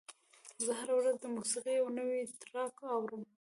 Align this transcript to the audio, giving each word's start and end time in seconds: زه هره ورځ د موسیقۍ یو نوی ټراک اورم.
زه 0.63 0.71
هره 0.79 0.93
ورځ 0.99 1.15
د 1.19 1.25
موسیقۍ 1.35 1.73
یو 1.77 1.87
نوی 1.97 2.21
ټراک 2.41 2.75
اورم. 2.93 3.23